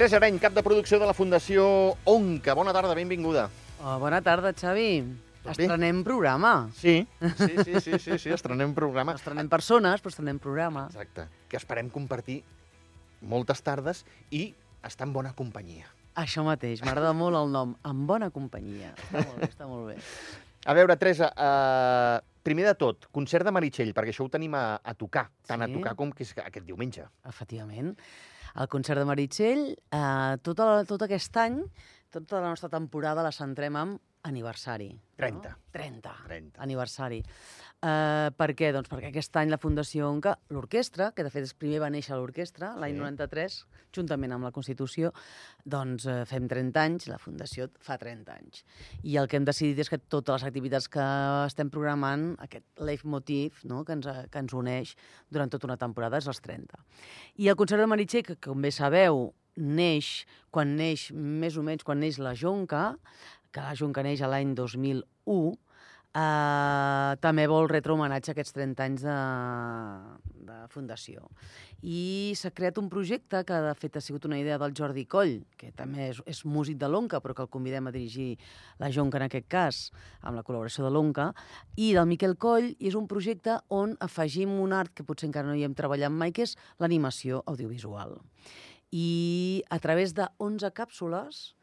[0.00, 1.62] Teresa Areny, cap de producció de la Fundació
[2.08, 2.54] Onca.
[2.56, 3.42] Bona tarda, benvinguda.
[3.84, 5.02] Oh, bona tarda, Xavi.
[5.42, 5.66] Tot bé?
[5.66, 6.70] Estrenem programa.
[6.72, 9.12] Sí, sí, sí, sí, sí, sí estrenem programa.
[9.20, 10.86] Estrenem persones, però estrenem programa.
[10.88, 11.26] Exacte.
[11.52, 12.38] Que esperem compartir
[13.20, 14.54] moltes tardes i
[14.88, 15.92] estar en bona companyia.
[16.24, 18.94] Això mateix, m'agrada molt el nom, En bona companyia.
[18.96, 20.00] Està molt bé, està molt bé.
[20.64, 24.80] A veure, Teresa, uh, primer de tot, concert de Meritxell, perquè això ho tenim a,
[24.80, 25.76] a tocar, tant a Sí.
[25.76, 27.04] tocar com que és aquest diumenge.
[27.28, 27.92] Efectivament.
[28.56, 31.60] El concert de Meritxell, eh, tot, el, tot aquest any,
[32.10, 34.90] tota la nostra temporada la centrem en aniversari.
[35.16, 35.48] 30.
[35.48, 35.56] No?
[35.72, 36.14] 30.
[36.26, 36.60] 30.
[36.60, 37.20] Aniversari.
[37.80, 38.68] Uh, per què?
[38.76, 42.16] Doncs perquè aquest any la Fundació Onca, l'orquestra, que de fet és primer va néixer
[42.18, 43.00] l'orquestra, l'any Sí.
[43.00, 43.56] 93,
[43.96, 45.12] juntament amb la Constitució,
[45.64, 48.64] doncs uh, fem 30 anys, la Fundació fa 30 anys.
[49.02, 51.06] I el que hem decidit és que totes les activitats que
[51.46, 54.96] estem programant, aquest leitmotiv no?, que, ens, que ens uneix
[55.30, 56.76] durant tota una temporada, és els 30.
[57.40, 59.30] I el concert de Meritxell, que com bé sabeu,
[59.60, 62.94] neix, quan neix, més o menys, quan neix la Jonca,
[63.52, 65.58] que la Jonca neix l'any 2001,
[66.10, 69.12] Uh, també vol retre homenatge a aquests 30 anys de,
[70.48, 71.28] de fundació.
[71.86, 75.36] I s'ha creat un projecte que, de fet, ha sigut una idea del Jordi Coll,
[75.54, 78.32] que també és, és músic de l'Onca, però que el convidem a dirigir
[78.82, 79.78] la Jonca en aquest cas,
[80.26, 81.28] amb la col·laboració de l'Onca,
[81.78, 85.46] i del Miquel Coll, i és un projecte on afegim un art que potser encara
[85.46, 88.18] no hi hem treballat mai, que és l'animació audiovisual.
[88.90, 91.54] I a través de 11 càpsules,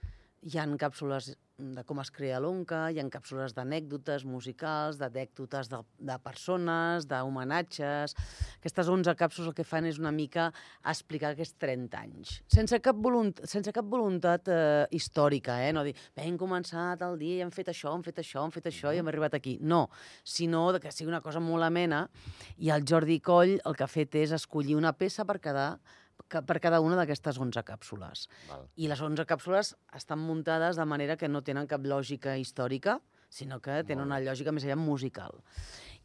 [0.48, 5.80] hi han càpsules de com es crea l'Onca, hi ha càpsules d'anècdotes musicals, d'anècdotes de,
[6.10, 8.14] de persones, d'homenatges...
[8.58, 10.48] Aquestes 11 càpsules el que fan és una mica
[10.86, 15.74] explicar aquests 30 anys, sense cap, volunt, sense cap voluntat eh, històrica, eh?
[15.74, 18.70] no dir, hem començat el dia i hem fet això, hem fet això, hem fet
[18.70, 19.58] això i hem arribat aquí.
[19.62, 19.88] No,
[20.24, 22.06] sinó que sigui una cosa molt amena
[22.58, 25.72] i el Jordi Coll el que ha fet és escollir una peça per cada
[26.28, 28.28] que- per cada una d'aquestes 11 càpsules.
[28.50, 28.68] Val.
[28.76, 33.00] I les 11 càpsules estan muntades de manera que no tenen cap lògica històrica,
[33.30, 35.42] sinó que tenen una lògica més aviat musical.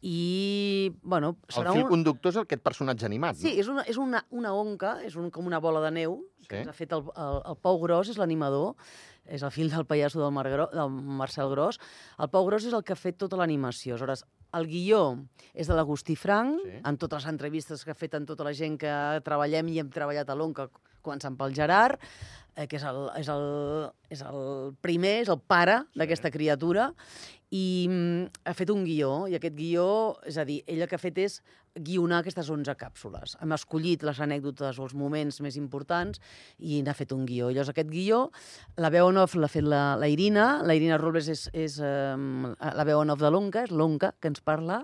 [0.03, 1.89] I, bueno, El serà fil un...
[1.93, 5.47] conductor és aquest personatge animat, Sí, és una, és una, una onca, és un, com
[5.47, 6.49] una bola de neu, Sí.
[6.49, 8.73] que ens ha fet el, el, el Pau Gros, és l'animador,
[9.23, 11.79] és el fill del pallasso del, Mar Gro, del Marcel Gros.
[12.19, 13.95] El Pau Gros és el que ha fet tota l'animació.
[13.95, 15.01] Aleshores, el guió
[15.53, 16.81] és de l'Agustí Frank, Sí.
[16.85, 18.93] en totes les entrevistes que ha fet amb tota la gent que
[19.25, 20.69] treballem i hem treballat a l'Onca,
[21.03, 21.99] començant pel Gerard,
[22.55, 26.93] eh, que és el, és, el, és el primer, és el pare d'aquesta criatura,
[27.53, 29.85] i mm, ha fet un guió, i aquest guió,
[30.25, 31.37] és a dir, ell el que ha fet és
[31.73, 33.35] guionar aquestes 11 càpsules.
[33.41, 36.21] Hem escollit les anècdotes o els moments més importants
[36.59, 37.49] i n'ha fet un guió.
[37.49, 38.23] Llavors aquest guió,
[38.81, 42.51] la veu en off l'ha fet la, la Irina, la Irina Robles és, és um,
[42.61, 44.83] la veu en off de l'Onca, és l'Onca que ens parla,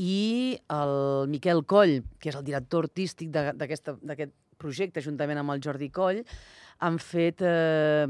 [0.00, 0.96] i el
[1.32, 6.24] Miquel Coll, que és el director artístic d'aquest projecte, juntament amb el Jordi Coll,
[6.78, 7.42] han fet...
[7.44, 8.06] Eh,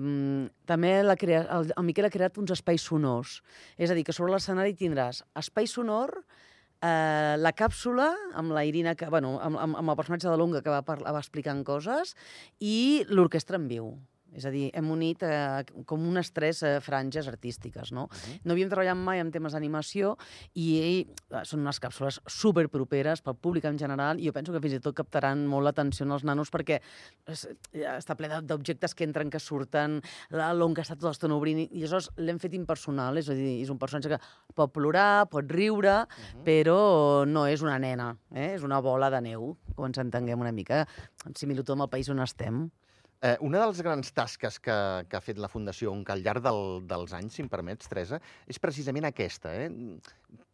[0.64, 3.40] també la crea, el, el Miquel ha creat uns espais sonors.
[3.76, 6.14] És a dir, que sobre l'escenari tindràs espai sonor,
[6.84, 10.64] eh, la càpsula amb la Irina, que, bueno, amb, amb, amb el personatge de l'Onga
[10.64, 12.14] que va, parlar, va explicant coses,
[12.60, 13.94] i l'orquestra en viu.
[14.34, 18.08] És a dir, hem unit eh, com unes tres eh, franges artístiques, no?
[18.44, 20.14] No havíem treballat mai en temes d'animació
[20.58, 24.62] i eh, són unes càpsules super properes pel públic en general i jo penso que
[24.64, 26.80] fins i tot captaran molt l'atenció als nanos perquè
[27.30, 30.00] es, ja està ple d'objectes que entren, que surten,
[30.34, 33.72] la l'onca està tota l'estona obrint i llavors l'hem fet impersonal, és a dir, és
[33.72, 34.20] un personatge que
[34.56, 36.02] pot plorar, pot riure,
[36.46, 38.54] però no és una nena, eh?
[38.54, 40.84] és una bola de neu, com ens entenguem una mica,
[41.26, 42.64] en similitud amb el país on estem.
[43.22, 44.74] Eh, una de les grans tasques que,
[45.08, 48.18] que ha fet la Fundació Onca al llarg del, dels anys, si em permets, Teresa,
[48.46, 49.70] és precisament aquesta, eh?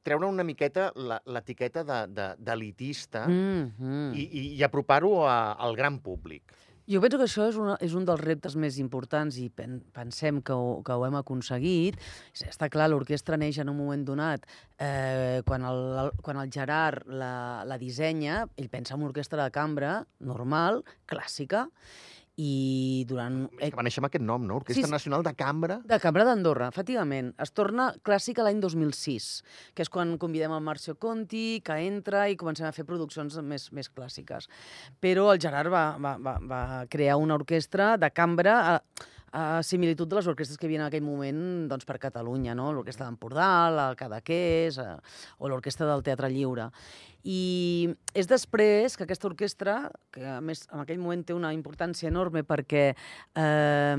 [0.02, 4.14] treure una miqueta la- l'etiqueta de- de- d'elitista de, Mm -hmm.
[4.14, 6.42] i, i, i apropar-ho al gran públic.
[6.88, 10.40] Jo penso que això és, una, és un dels reptes més importants i pen, pensem
[10.42, 11.96] que ho, que ho hem aconseguit.
[12.34, 14.44] Està clar, l'orquestra neix en un moment donat.
[14.78, 19.50] Eh, quan, el, quan el Gerard la, la dissenya, ell pensa en una orquestra de
[19.52, 21.68] cambra normal, clàssica,
[22.38, 23.42] i durant...
[23.58, 24.60] És que va néixer amb aquest nom, no?
[24.60, 24.92] Orquestra Sí, sí.
[24.92, 25.80] Nacional de Cambra.
[25.88, 27.32] De Cambra d'Andorra, efectivament.
[27.42, 29.28] Es torna clàssica l'any 2006,
[29.74, 33.68] que és quan convidem el Marcio Conti, que entra i comencem a fer produccions més,
[33.76, 34.48] més clàssiques.
[35.02, 36.62] Però el Gerard va, va, va, va
[36.92, 40.86] crear una orquestra de cambra, eh, uh, similitud de les orquestres que hi havia en
[40.88, 42.70] aquell moment doncs, per Catalunya, no?
[42.74, 44.96] l'Orquestra d'Empordà, la Cadaqués uh,
[45.38, 46.70] o l'Orquestra del Teatre Lliure.
[47.20, 49.74] I és després que aquesta orquestra,
[50.10, 53.96] que a més en aquell moment té una importància enorme perquè eh,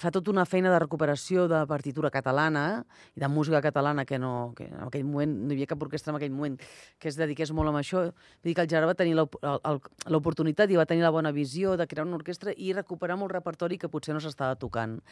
[0.00, 2.84] fa tota una feina de recuperació de partitura catalana
[3.14, 6.14] i de música catalana que no, que en aquell moment no hi havia cap orquestra
[6.14, 6.56] en aquell moment
[6.98, 8.06] que es dediqués molt a això.
[8.08, 11.86] Vull dir que el Gerard va tenir l'oportunitat i va tenir la bona visió de
[11.86, 15.02] crear una orquestra i recuperar molt repertori que potser no s'estava Tucán.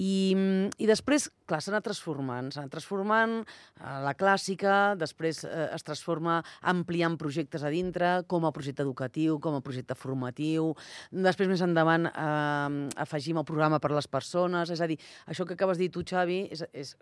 [0.00, 0.34] I,
[0.78, 5.86] i després, clar, s'ha anat transformant, s'ha anat transformant eh, la clàssica, després eh, es
[5.86, 6.40] transforma
[6.72, 10.72] ampliant projectes a dintre, com a projecte educatiu, com a projecte formatiu,
[11.14, 14.98] després més endavant eh, afegim el programa per a les persones, és a dir,
[15.30, 16.96] això que acabes de dir tu, Xavi, és, és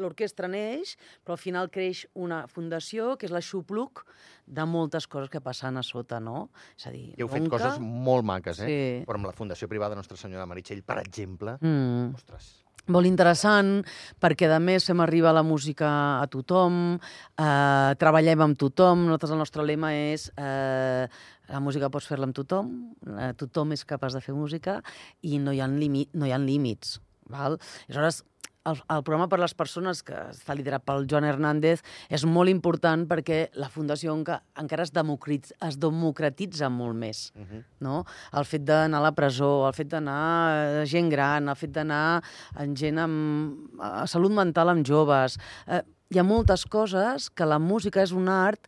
[0.00, 4.04] l'orquestra neix, però al final creix una fundació, que és la Xupluc,
[4.48, 6.48] de moltes coses que passen a sota, no?
[6.78, 8.68] És a dir, I heu fet coses molt maques, eh?
[8.68, 9.04] Sí.
[9.08, 11.58] Però amb la Fundació Privada Nostra Senyora Meritxell, per exemple.
[11.60, 11.97] Mm.
[12.16, 12.58] Ostres,
[12.88, 13.82] molt interessant,
[14.20, 15.88] perquè a més fem arribar la música
[16.22, 21.04] a tothom, eh, treballem amb tothom, nosaltres el nostre lema és eh,
[21.52, 22.72] la música pots fer-la amb tothom,
[23.18, 24.78] eh, tothom és capaç de fer música
[25.20, 26.98] i no hi ha, no hi ha límits.
[27.28, 27.58] Val?
[27.88, 28.22] Aleshores,
[28.68, 33.06] el, el programa per les persones, que està liderat pel Joan Hernández, és molt important
[33.10, 37.28] perquè la Fundació enca, encara es, democratitza, es democratitza molt més.
[37.34, 37.62] Uh -huh.
[37.80, 38.04] no?
[38.32, 42.22] El fet d'anar a la presó, el fet d'anar gent gran, el fet d'anar
[42.56, 45.38] en gent amb a salut mental amb joves...
[45.66, 48.64] Eh, hi ha moltes coses que la música és un art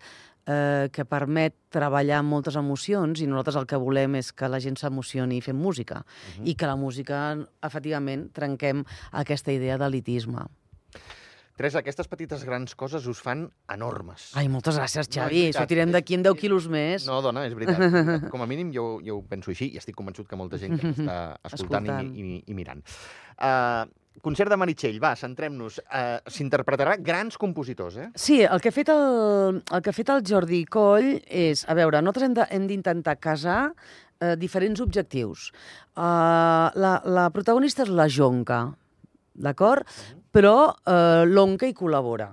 [0.51, 4.79] eh, que permet treballar moltes emocions i nosaltres el que volem és que la gent
[4.81, 6.49] s'emocioni fent música uh -huh.
[6.51, 10.47] i que la música, efectivament, trenquem aquesta idea d'elitisme.
[11.61, 14.31] Teresa, aquestes petites grans coses us fan enormes.
[14.33, 15.43] Ai, moltes gràcies, Xavi.
[15.51, 17.05] No, Sortirem d'aquí en 10 quilos més.
[17.05, 17.77] No, dona, és veritat.
[18.33, 20.95] Com a mínim jo, jo ho penso així i estic convençut que molta gent que
[20.95, 22.17] està escoltant, escoltant.
[22.17, 22.81] I, i, i mirant.
[23.37, 23.85] Uh,
[24.25, 25.79] concert de Meritxell, va, centrem-nos.
[25.87, 28.09] Uh, S'interpretarà grans compositors, eh?
[28.19, 31.77] Sí, el que, ha fet el, el que ha fet el Jordi Coll és, a
[31.79, 35.51] veure, nosaltres hem d'intentar casar uh, diferents objectius.
[35.95, 38.67] Uh, la, la protagonista és la Jonca,
[39.35, 39.87] d'acord?
[39.87, 40.19] -huh.
[40.31, 42.31] Però uh, l'Onca hi col·labora.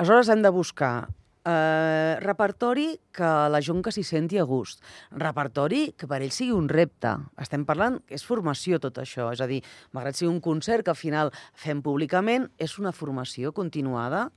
[0.00, 1.08] Aleshores hem de buscar
[1.40, 4.82] Eh, repertori que la Jonca s'hi senti a gust.
[5.16, 7.14] Repertori que per ell sigui un repte.
[7.40, 9.30] Estem parlant que és formació tot això.
[9.32, 9.62] És a dir,
[9.96, 14.28] malgrat sigui un concert que al final fem públicament, és una formació continuada.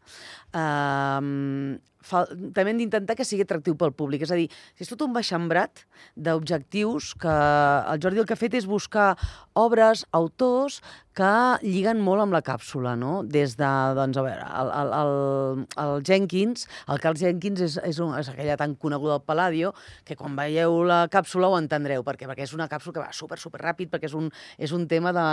[0.54, 4.26] Eh, fa, també hem d'intentar que sigui atractiu pel públic.
[4.26, 5.86] És a dir, és tot un baixambrat
[6.16, 9.14] d'objectius que el Jordi el que ha fet és buscar
[9.60, 10.82] obres, autors,
[11.14, 13.22] que lliguen molt amb la càpsula, no?
[13.30, 18.00] Des de, doncs, a veure, el, el, el, el Jenkins, el Carl Jenkins és, és,
[18.02, 19.74] un, és aquella tan coneguda al Palladio,
[20.08, 23.38] que quan veieu la càpsula ho entendreu, perquè, perquè és una càpsula que va super,
[23.42, 25.28] super ràpid, perquè és un, és un tema de,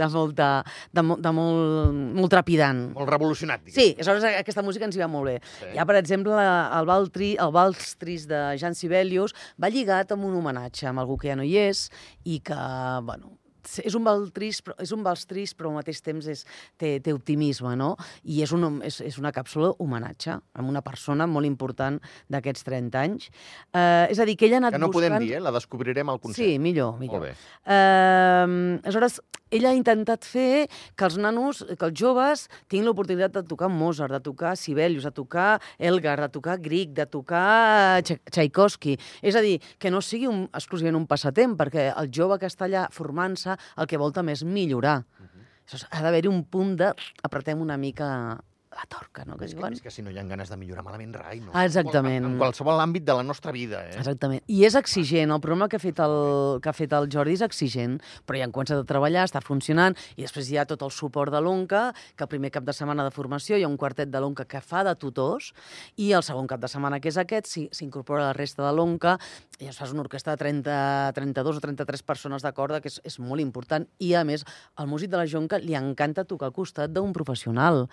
[0.00, 0.50] de, molta,
[0.90, 2.88] de, de molt, molt trepidant.
[2.98, 3.78] Molt revolucionat, diguem.
[3.78, 5.36] Sí, aleshores aquesta música ens hi va molt bé.
[5.60, 5.70] Sí.
[5.78, 10.26] Ja, per exemple, el, Val Tri, el Vals Tris de Jan Sibelius va lligat amb
[10.28, 11.88] un homenatge amb algú que ja no hi és
[12.24, 12.58] i que,
[13.06, 13.39] bueno,
[13.84, 16.44] és un vals trist, però, és un vals trist, però al mateix temps és,
[16.80, 17.94] té, té optimisme, no?
[18.24, 22.00] I és, un, és, és una càpsula homenatge amb una persona molt important
[22.32, 23.30] d'aquests 30 anys.
[23.70, 24.82] Uh, és a dir, que ella ha anat buscant...
[24.82, 25.18] Que no buscant...
[25.18, 25.44] podem dir, eh?
[25.44, 26.42] La descobrirem al concert.
[26.42, 27.20] Sí, millor, millor.
[27.20, 27.36] Molt bé.
[27.64, 33.42] Uh, aleshores, ella ha intentat fer que els nanos, que els joves, tinguin l'oportunitat de
[33.50, 38.96] tocar Mozart, de tocar Sibelius, de tocar Elgar, de tocar Grieg, de tocar Tchaikovsky.
[39.26, 42.68] És a dir, que no sigui un, exclusivament un passatemps, perquè el jove que està
[42.68, 45.04] allà formant-se el que vol també és millorar.
[45.18, 45.86] Uh -huh.
[45.90, 48.40] Ha d'haver-hi un punt de apretem una mica
[48.70, 49.36] la torca, no?
[49.36, 49.74] Que és, diuen.
[49.74, 51.50] que, és que si no hi ha ganes de millorar malament rai, no?
[51.58, 52.22] Ah, exactament.
[52.28, 53.96] En, qualsevol àmbit de la nostra vida, eh?
[53.98, 54.44] Exactament.
[54.46, 56.14] I és exigent, el programa que ha fet el,
[56.62, 57.96] que ha fet el Jordi és exigent,
[58.28, 61.34] però ja en comença a treballar, està funcionant, i després hi ha tot el suport
[61.34, 61.82] de l'ONCA,
[62.14, 64.62] que el primer cap de setmana de formació hi ha un quartet de l'ONCA que
[64.62, 65.50] fa de tutors,
[65.98, 69.16] i el segon cap de setmana, que és aquest, s'incorpora la resta de l'ONCA,
[69.58, 70.78] i es fa una orquestra de 30,
[71.18, 74.46] 32 o 33 persones de corda, que és, és molt important, i a més,
[74.78, 77.88] al músic de la Jonca li encanta tocar al costat d'un professional,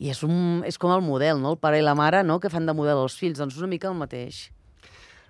[0.00, 1.54] i és un, és com el model, no?
[1.54, 3.38] El pare i la mare, no?, que fan de model als fills.
[3.38, 4.48] Doncs una mica el mateix.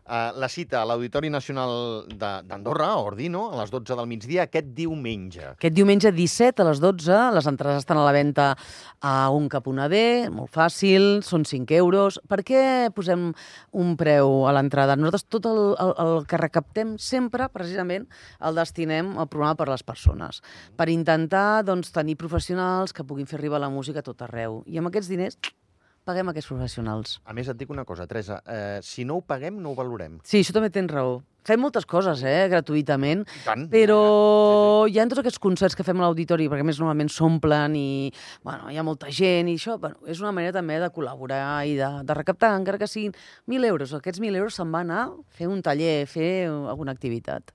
[0.02, 4.72] Uh, la cita a l'Auditori Nacional d'Andorra, a Ordino, a les 12 del migdia, aquest
[4.74, 5.44] diumenge.
[5.52, 8.48] Aquest diumenge 17 a les 12, les entrades estan a la venda
[8.98, 12.18] a un caponader, molt fàcil, són 5 euros.
[12.26, 12.64] Per què
[12.98, 13.28] posem
[13.78, 14.98] un preu a l'entrada?
[14.98, 18.10] Nosaltres tot el, el, el que recaptem sempre, precisament,
[18.42, 20.42] el destinem al programa per les persones,
[20.74, 24.64] per intentar doncs, tenir professionals que puguin fer arribar la música a tot arreu.
[24.66, 25.38] I amb aquests diners
[26.04, 27.18] paguem aquests professionals.
[27.24, 30.18] A més, et dic una cosa, Teresa, eh, si no ho paguem, no ho valorem.
[30.24, 31.20] Sí, això també tens raó.
[31.42, 33.64] Fem moltes coses, eh, gratuïtament, tant.
[33.70, 37.10] però Sí, hi ha tots aquests concerts que fem a l'auditori, perquè a més normalment
[37.10, 38.12] s'omplen i
[38.44, 41.74] bueno, hi ha molta gent i això bueno, és una manera també de col·laborar i
[41.74, 43.12] de, de recaptar, encara que siguin
[43.48, 43.92] 1.000 euros.
[43.94, 47.50] Aquests 1.000 euros se'n van a fer un taller, fer alguna activitat.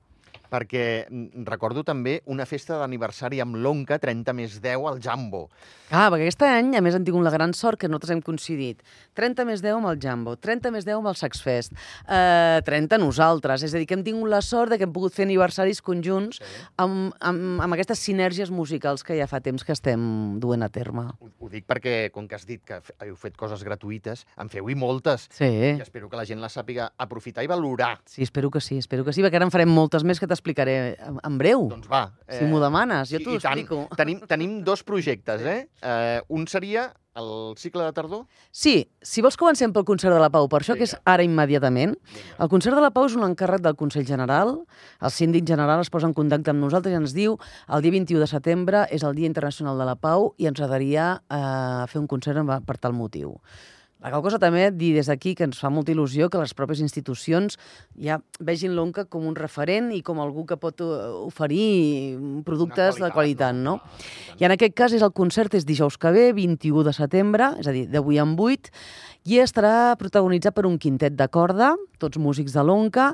[0.51, 5.47] Perquè mm, recordo també una festa d'aniversari amb l'Onca, 30 més 10 al Jambo.
[5.89, 8.81] Ah, perquè aquest any, a més, hem tingut la gran sort que nosaltres hem coincidit.
[9.15, 11.71] 30 més 10 amb el Jambo, 30 més 10 amb el Saxfest,
[12.07, 13.63] eh, 30 nosaltres.
[13.63, 16.37] És a dir, que hem tingut la sort de que hem pogut fer aniversaris conjunts
[16.37, 16.43] Sí.
[16.77, 21.07] amb, amb, amb aquestes sinergies musicals que ja fa temps que estem duent a terme.
[21.19, 24.75] Ho, ho dic perquè, com que has dit que heu fet coses gratuïtes, en feu-hi
[24.75, 25.27] moltes.
[25.31, 25.45] Sí.
[25.47, 27.99] I espero que la gent les sàpiga aprofitar i valorar.
[28.05, 30.95] Sí, espero que sí, espero que sí, perquè ara en farem moltes més que t'explicaré
[31.01, 31.67] en, breu.
[31.73, 32.05] Doncs va.
[32.29, 33.57] si m'ho demanes, jo t'ho i tant.
[33.57, 33.83] explico.
[33.97, 35.59] Tenim, tenim dos projectes, eh?
[35.81, 36.21] eh?
[36.29, 38.25] Un seria el cicle de tardor.
[38.53, 41.13] Sí, si vols comencem pel concert de la Pau, per això que és Vinga.
[41.15, 41.95] ara immediatament.
[42.13, 42.35] Vinga.
[42.45, 44.53] El concert de la Pau és un encàrrec del Consell General.
[45.01, 47.39] El síndic general es posa en contacte amb nosaltres i ens diu
[47.73, 51.15] el dia 21 de setembre és el Dia Internacional de la Pau i ens agradaria
[51.25, 53.33] eh, fer un concert per tal motiu.
[53.97, 56.83] La qual cosa també dir des d'aquí que ens fa molta il·lusió que les pròpies
[56.85, 57.57] institucions
[57.97, 60.89] ja vegin l'ONCA com un referent i com algú que pot eh,
[61.25, 62.13] oferir
[62.45, 63.79] productes Una de qualitat, no?
[63.81, 64.37] Tant.
[64.37, 67.67] I en aquest cas és el concert és dijous que ve, 21 de setembre, és
[67.67, 68.69] a dir, d'avui en 8,
[69.27, 73.11] i estarà protagonitzat per un quintet de corda, tots músics de l'ONCA,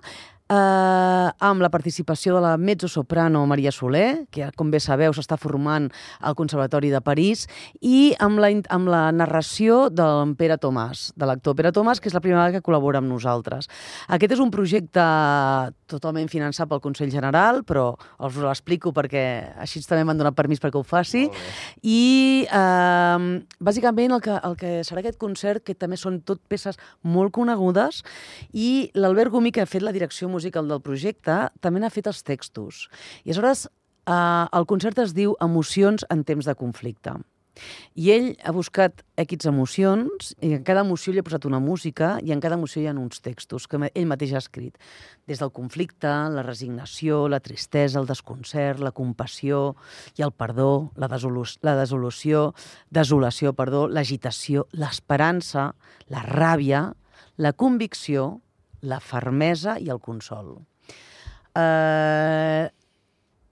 [0.54, 5.90] eh, amb la participació de la mezzosoprano Maria Soler, que com bé sabeu s'està formant
[6.22, 7.48] al Conservatori de París,
[7.82, 12.18] i amb la, amb la narració del Pere Tomàs, de l'actor Pere Tomàs, que és
[12.18, 13.70] la primera vegada que col·labora amb nosaltres.
[14.14, 15.04] Aquest és un projecte
[15.92, 19.26] totalment finançat pel Consell General, però us ho explico perquè
[19.62, 21.26] així també m'han donat permís perquè ho faci.
[21.84, 26.80] I eh, bàsicament el que, el que serà aquest concert, que també són tot peces
[27.04, 28.04] molt conegudes,
[28.54, 32.24] i l'Albert Gomí, que ha fet la direcció musical del projecte, també n'ha fet els
[32.24, 32.88] textos.
[33.24, 37.16] I aleshores eh, el concert es diu Emocions en temps de conflicte.
[37.94, 42.16] I ell ha buscat equips emocions, i en cada emoció li ha posat una música,
[42.26, 44.80] i en cada emoció hi ha uns textos que ell mateix ha escrit.
[45.30, 49.76] Des del conflicte, la resignació, la tristesa, el desconcert, la compassió
[50.18, 52.48] i el perdó, la, desolu la desolució,
[52.90, 55.72] desolació, perdó, l'agitació, l'esperança,
[56.10, 56.88] la ràbia,
[57.38, 58.42] la convicció,
[58.84, 60.58] la fermesa i el consol.
[61.56, 62.70] Eh,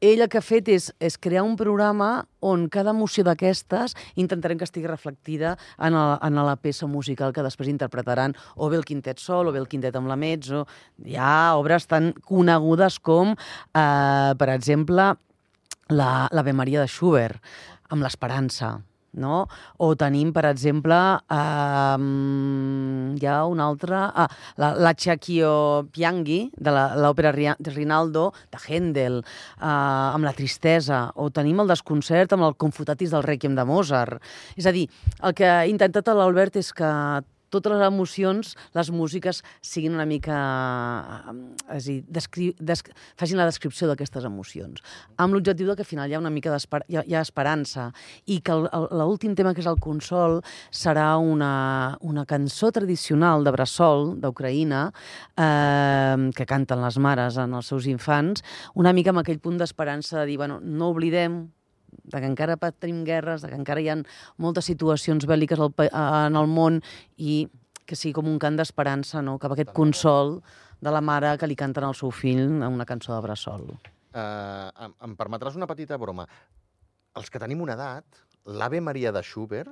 [0.01, 4.57] ell el que ha fet és, és crear un programa on cada emoció d'aquestes intentarem
[4.57, 8.87] que estigui reflectida en, el, en la peça musical que després interpretaran o bé el
[8.87, 10.65] quintet sol o bé el quintet amb la mezzo.
[11.05, 15.11] Hi ha obres tan conegudes com, eh, per exemple,
[15.93, 17.37] la, l'Ave Maria de Schubert,
[17.93, 18.79] amb l'esperança,
[19.13, 19.47] no?
[19.81, 20.97] O tenim, per exemple,
[21.31, 21.97] eh,
[23.17, 24.03] hi ha una altra...
[24.15, 24.27] Ah,
[24.61, 31.03] la, la Chacchio Pianghi, de l'òpera Rinaldo, de Händel, eh, amb la tristesa.
[31.15, 34.21] O tenim el desconcert amb el Confutatis del Requiem de Mozart.
[34.55, 34.87] És a dir,
[35.21, 36.89] el que ha intentat l'Albert és que
[37.51, 40.37] totes les emocions, les músiques, siguin una mica...
[41.29, 42.83] eh, És a dir, descri des
[43.19, 44.81] facin la descripció d'aquestes emocions.
[45.21, 46.51] Amb l'objectiu que al final hi ha una mica
[46.87, 47.91] hi, ha, hi ha esperança
[48.25, 50.39] i que l'últim tema, que és el consol,
[50.71, 54.83] serà una, una cançó tradicional de bressol d'Ucraïna
[55.37, 58.43] eh, que canten les mares en els seus infants,
[58.75, 61.43] una mica amb aquell punt d'esperança de dir, bueno, no oblidem
[61.91, 63.97] de que encara tenim guerres, de que encara hi ha
[64.37, 66.81] moltes situacions bèl·liques al, en el món
[67.17, 67.45] i
[67.85, 69.37] que sigui com un cant d'esperança, no?
[69.41, 70.39] cap a aquest consol
[70.81, 73.67] de la mare que li canten al seu fill en una cançó de bressol.
[74.11, 76.27] Eh, em, em permetràs una petita broma.
[77.19, 79.71] Els que tenim una edat, l'Ave Maria de Schubert,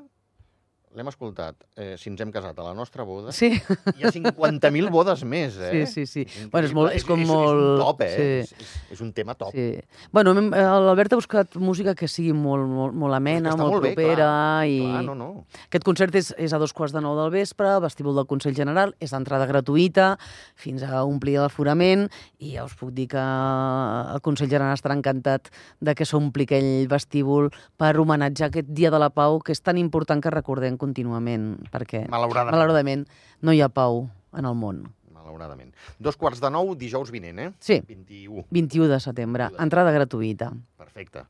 [0.95, 4.89] l'hem escoltat eh, si ens hem casat a la nostra boda, Sí, hi ha 50.000
[4.95, 5.85] bodes més, eh?
[5.85, 6.25] sí, sí.
[6.25, 6.41] sí.
[6.41, 8.09] És Bueno, és molt- és com És, molt- un top, eh?
[8.09, 8.23] sí.
[8.39, 9.51] És, és, és un tema top.
[9.53, 9.79] Sí.
[10.11, 13.93] Bueno, hem- l'Albert ha buscat música que sigui molt, molt, molt amena, molt, molt bé,
[13.93, 14.15] propera.
[14.25, 14.79] clar, i...
[14.81, 15.29] Clar, no, no.
[15.67, 18.55] Aquest concert és, és a dos quarts de nou del vespre, al vestíbul del Consell
[18.57, 20.15] General, és d'entrada gratuïta,
[20.57, 22.07] fins a omplir l'aforament,
[22.41, 26.87] i ja us puc dir que el Consell General estarà encantat de que s'ompli aquell
[26.91, 31.51] vestíbul per homenatjar aquest Dia de la Pau, que és tan important que recordem contínuament,
[31.73, 32.55] perquè, Malauradament.
[32.55, 33.05] malauradament,
[33.45, 34.07] no hi ha pau
[34.37, 34.81] en el món.
[35.13, 35.73] Malauradament.
[35.99, 37.49] Dos quarts de nou, dijous vinent, eh?
[37.59, 38.47] Sí, 21.
[38.49, 40.51] 21 de setembre, entrada gratuïta.
[40.79, 41.27] Perfecte.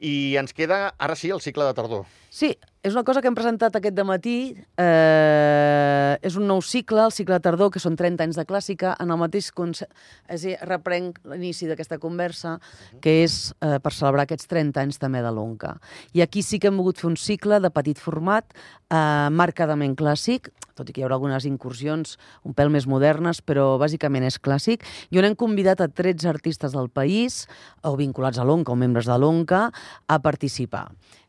[0.00, 2.04] I ens queda, ara sí, el cicle de tardor.
[2.30, 4.54] Sí, és una cosa que hem presentat aquest matí.
[4.78, 8.94] Eh, és un nou cicle, el cicle de tardor, que són 30 anys de clàssica.
[9.02, 9.90] En el mateix concert...
[10.28, 12.56] És a dir, reprenc l'inici d'aquesta conversa,
[13.02, 15.74] que és eh, per celebrar aquests 30 anys també de l'ONCA.
[16.14, 18.46] I aquí sí que hem volgut fer un cicle de petit format,
[18.88, 22.14] eh, marcadament clàssic, tot i que hi haurà algunes incursions
[22.46, 26.78] un pèl més modernes, però bàsicament és clàssic, i on hem convidat a 13 artistes
[26.78, 27.46] del país,
[27.82, 29.68] o vinculats a l'ONCA o membres de l'ONCA,
[30.06, 30.86] a participar.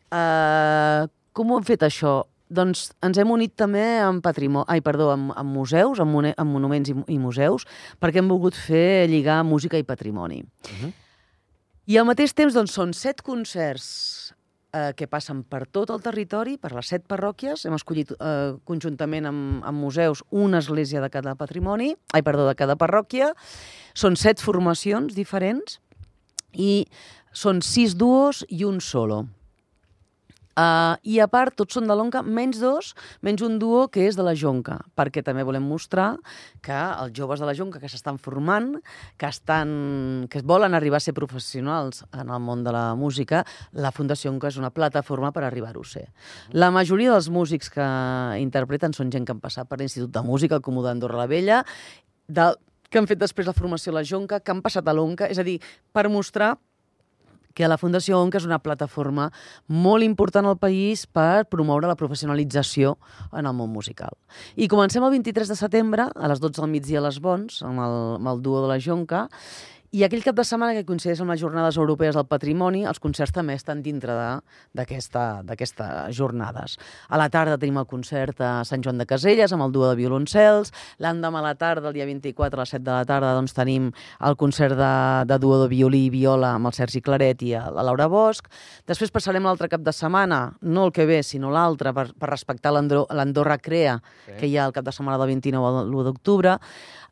[0.10, 1.08] Eh,
[1.39, 2.22] com ho hem fet això?
[2.50, 6.51] Doncs ens hem unit també amb patrimoni, ai, perdó, amb, amb museus, amb, mone, amb
[6.51, 7.67] monuments i, i museus,
[8.01, 10.41] perquè hem volgut fer lligar música i patrimoni.
[10.43, 10.91] Uh -huh.
[11.89, 14.34] I al mateix temps, doncs, són set concerts
[14.74, 17.65] eh, que passen per tot el territori, per les set parròquies.
[17.65, 22.55] Hem escollit eh, conjuntament amb, amb museus una església de cada patrimoni, ai, perdó, de
[22.55, 23.34] cada parròquia.
[23.93, 25.79] Són set formacions diferents
[26.53, 26.88] i
[27.31, 29.25] són sis duos i un solo.
[30.58, 32.91] Uh, I a part, tots són de l'Onca, menys dos,
[33.24, 36.10] menys un duo que és de la Jonca, perquè també volem mostrar
[36.65, 38.74] que els joves de la Jonca que s'estan formant,
[39.15, 43.94] que, estan, que volen arribar a ser professionals en el món de la música, la
[43.96, 46.08] Fundació Onca és una plataforma per arribar-ho a ser.
[46.51, 47.89] La majoria dels músics que
[48.41, 51.63] interpreten són gent que han passat per l'Institut de Música, el Comú d'Andorra la Vella,
[52.27, 52.51] de,
[52.89, 55.39] que han fet després la formació a la Jonca, que han passat a l'Onca, és
[55.39, 55.60] a dir,
[55.94, 56.58] per mostrar
[57.60, 59.28] que la Fundació ONCA és una plataforma
[59.68, 62.94] molt important al país per promoure la professionalització
[63.36, 64.16] en el món musical.
[64.56, 67.84] I comencem el 23 de setembre, a les 12 del migdia a les Bons, amb
[67.84, 69.25] el, amb el duo de la Jonca,
[69.91, 73.34] i aquell cap de setmana que coincideix amb les Jornades Europees del Patrimoni, els concerts
[73.34, 74.13] també estan dintre
[74.77, 76.75] d'aquestes jornades.
[77.10, 79.98] A la tarda tenim el concert a Sant Joan de Caselles amb el duo de
[79.98, 80.69] violoncels,
[81.01, 83.89] l'endemà a la tarda, el dia 24 a les 7 de la tarda, doncs tenim
[84.29, 84.93] el concert de,
[85.25, 88.46] de duo de violí i viola amb el Sergi Claret i la Laura Bosch.
[88.86, 92.75] Després passarem l'altre cap de setmana, no el que ve, sinó l'altre, per, per respectar
[92.75, 94.38] l'Andorra Crea, sí.
[94.38, 96.60] que hi ha el cap de setmana del 29 a l'1 d'octubre.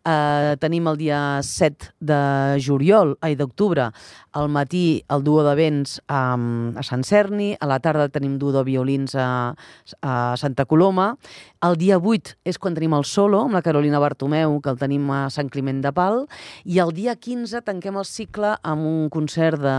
[0.08, 2.18] Eh, tenim el dia 7 de
[2.64, 3.90] juliol, ai, d'octubre,
[4.32, 6.38] al matí el duo de vents a,
[6.80, 9.52] a Sant Cerni, a la tarda tenim duo de violins a,
[10.00, 11.10] a Santa Coloma,
[11.68, 15.10] el dia 8 és quan tenim el solo, amb la Carolina Bartomeu, que el tenim
[15.12, 16.24] a Sant Climent de Pal,
[16.64, 19.76] i el dia 15 tanquem el cicle amb un concert de,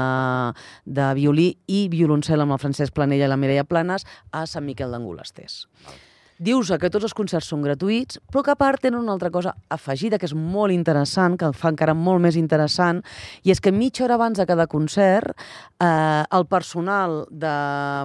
[0.85, 4.93] de violí i violoncel amb el Francesc Planella i la Mireia Planes a Sant Miquel
[4.93, 5.63] d'Angolesters.
[5.65, 6.08] Val
[6.39, 9.55] dius que tots els concerts són gratuïts, però que a part tenen una altra cosa
[9.75, 13.03] afegida que és molt interessant, que el fa encara molt més interessant,
[13.43, 17.55] i és que mitja hora abans de cada concert eh, el personal de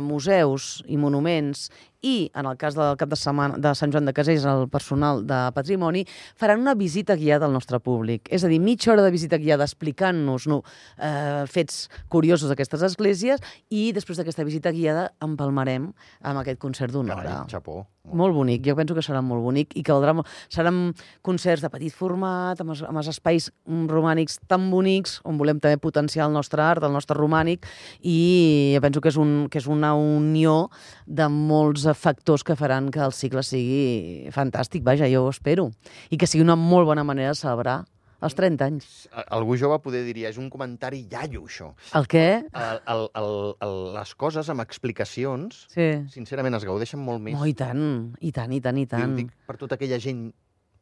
[0.01, 1.69] museus i monuments
[2.03, 5.23] i, en el cas del cap de setmana de Sant Joan de Caselles, el personal
[5.27, 6.03] de Patrimoni,
[6.35, 8.27] faran una visita guiada al nostre públic.
[8.29, 10.61] És a dir, mitja hora de visita guiada explicant-nos no,
[10.97, 17.15] eh, fets curiosos d'aquestes esglésies i després d'aquesta visita guiada empalmarem amb aquest concert d'una
[17.15, 17.41] hora.
[17.49, 17.85] Xapó.
[18.11, 20.11] Molt bonic, jo penso que serà molt bonic i que valdrà,
[20.51, 20.89] seran
[21.23, 25.79] concerts de petit format, amb els, amb els espais romànics tan bonics, on volem també
[25.79, 27.63] potenciar el nostre art, el nostre romànic,
[28.03, 30.67] i jo penso que és, un, que és una unió
[31.07, 35.69] de molts factors que faran que el cicle sigui fantàstic, vaja, jo ho espero,
[36.09, 37.83] i que sigui una molt bona manera de celebrar
[38.23, 38.91] als 30 anys.
[39.35, 41.73] Algú jove poder diria, és un comentari iaio, això.
[41.99, 42.27] El què?
[42.47, 43.33] El, el, el,
[43.65, 45.89] el, les coses amb explicacions, sí.
[46.13, 47.35] sincerament, es gaudeixen molt més.
[47.35, 49.19] Oh, i tant, i tant, i tant, i tant.
[49.19, 50.29] Dic per tota aquella gent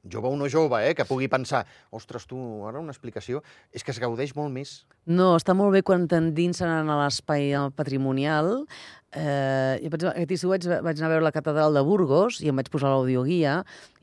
[0.04, 3.94] jove o no jove, eh, que pugui pensar, ostres, tu, ara una explicació, és que
[3.94, 4.82] es gaudeix molt més.
[5.06, 8.64] No, està molt bé quan t'endinsen en l'espai patrimonial,
[9.12, 12.48] Eh, jo, per aquest estiu vaig, vaig anar a veure la catedral de Burgos i
[12.48, 13.58] em vaig posar l'audioguia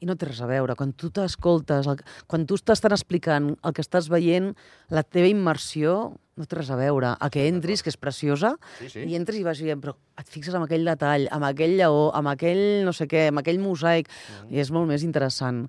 [0.05, 0.77] i no té res a veure.
[0.77, 1.89] Quan tu t'escoltes,
[2.29, 4.53] quan tu t'estan explicant el que estàs veient,
[4.93, 7.15] la teva immersió no té res a veure.
[7.19, 9.09] A que entris, que és preciosa, sí, sí.
[9.11, 12.31] i entres i vas dient, però et fixes en aquell detall, amb aquell lleó, amb
[12.31, 14.53] aquell no sé què, amb aquell mosaic, mm.
[14.55, 15.65] i és molt més interessant.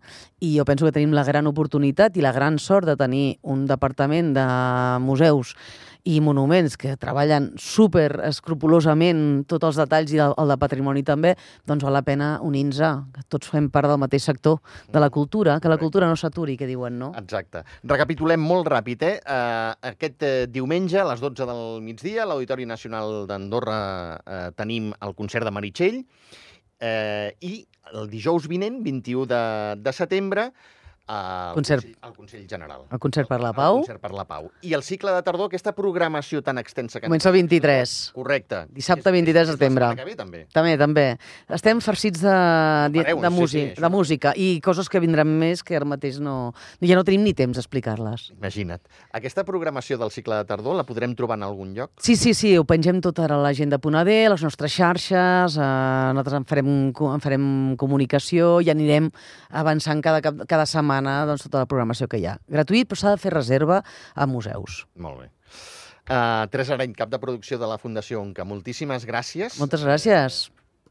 [0.46, 3.66] I jo penso que tenim la gran oportunitat i la gran sort de tenir un
[3.70, 4.50] departament de
[5.02, 5.56] museus
[6.10, 11.36] i monuments que treballen super escrupulosament tots els detalls i el, el de patrimoni també,
[11.70, 12.80] doncs val la pena unir-nos,
[13.14, 14.58] que tots fem part del mateix sector
[14.90, 17.12] de la cultura, que la cultura no s'aturi, que diuen, no?
[17.20, 17.64] Exacte.
[17.90, 19.16] Recapitulem molt ràpid, eh?
[19.22, 23.80] Uh, aquest uh, diumenge, a les 12 del migdia, a l'Auditori Nacional d'Andorra
[24.18, 27.54] uh, tenim el concert de Meritxell, uh, i
[27.94, 29.44] el dijous vinent, 21 de,
[29.86, 30.50] de setembre,
[31.10, 31.84] al Concert.
[31.84, 32.84] Consell, al Consell General.
[32.92, 34.50] El concert per la El pau concert per la pau.
[34.62, 37.08] I el cicle de tardor, aquesta programació tan extensa que...
[37.10, 37.96] comença el 23.
[38.14, 38.62] Correcte.
[38.76, 39.90] Dissabte 23 de la setembre.
[39.98, 40.44] Que ve, també.
[40.54, 41.06] També, també.
[41.58, 42.36] Estem farcits de,
[42.94, 43.86] de, de, sí, músic, sí, això.
[43.86, 46.54] de música i coses que vindran més que ara mateix no...
[46.86, 48.30] Ja no tenim ni temps d'explicar-les.
[48.38, 48.82] Imagina't.
[49.18, 51.96] Aquesta programació del cicle de tardor la podrem trobar en algun lloc?
[52.04, 55.66] Sí, sí, sí, ho pengem tot ara a l'agenda.ad, a les nostres xarxes, eh,
[56.14, 59.10] nosaltres en farem, en farem comunicació i anirem
[59.50, 60.99] avançant cada, cada setmana
[61.30, 62.38] doncs, tota la programació que hi ha.
[62.52, 63.84] Gratuït, però s'ha de fer reserva
[64.16, 64.86] a museus.
[64.96, 65.30] Molt bé.
[66.10, 69.60] Uh, Teresa Areny, cap de producció de la Fundació Onca, moltíssimes gràcies.
[69.62, 70.48] Moltes gràcies.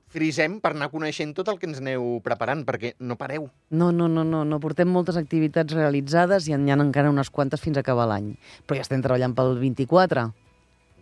[0.08, 3.48] Frisem per anar coneixent tot el que ens aneu preparant, perquè no pareu.
[3.68, 7.60] No, no, no, no, no portem moltes activitats realitzades i n'hi ha encara unes quantes
[7.60, 8.32] fins a acabar l'any.
[8.64, 10.30] Però ja estem treballant pel 24.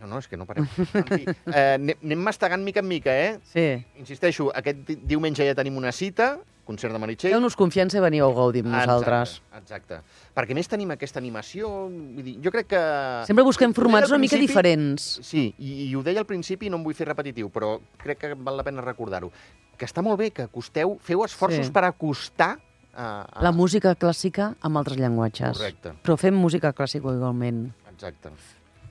[0.00, 0.66] No, no, és que no pareu.
[0.94, 3.38] En fi, eh, anem mastegant mica en mica, eh?
[3.52, 3.66] Sí.
[4.02, 7.30] Insisteixo, aquest di- diumenge ja tenim una cita, concert de Meritxell.
[7.30, 9.36] Feu-nos confiança i veniu a gaudir amb nosaltres.
[9.54, 9.98] Exacte, exacte.
[10.34, 12.80] Perquè més tenim aquesta animació, vull dir, jo crec que...
[13.28, 15.04] Sempre busquem formats al una mica diferents.
[15.24, 18.18] Sí, i, i ho deia al principi i no em vull fer repetitiu, però crec
[18.24, 19.30] que val la pena recordar-ho.
[19.78, 21.72] Que està molt bé que acosteu, feu esforços Sí.
[21.72, 22.56] per acostar
[22.92, 23.42] a, a...
[23.46, 25.56] La música clàssica amb altres llenguatges.
[25.56, 27.68] Correcte, Però fem música clàssica igualment.
[27.94, 28.34] exacte.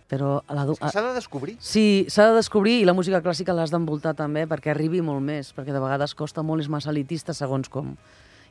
[0.06, 1.56] Però la, S'ha de descobrir.
[1.60, 5.50] Sí, s'ha de descobrir i la música clàssica l'has d'envoltar també perquè arribi molt més,
[5.56, 7.96] perquè de vegades costa molt, és massa elitista segons com.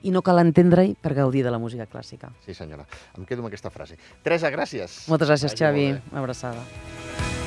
[0.05, 2.33] I no cal entendre-hi per gaudir de la música clàssica.
[2.45, 2.85] Sí, senyora.
[3.17, 3.97] Em quedo amb aquesta frase.
[4.27, 5.05] Teresa, gràcies.
[5.09, 5.89] Moltes gràcies, Vagi Xavi.
[6.13, 7.44] abraçada.